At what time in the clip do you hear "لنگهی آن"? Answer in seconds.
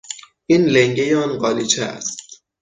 0.65-1.37